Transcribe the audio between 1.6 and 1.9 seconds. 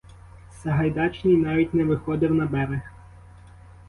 не